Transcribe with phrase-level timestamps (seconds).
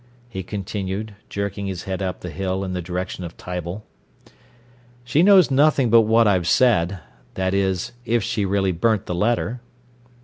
[0.27, 3.83] he continued, jerking his head up the hill in the direction of Tible.
[5.03, 6.99] "She knows nothing but what I've said
[7.35, 9.61] that is, if she really burnt the letter."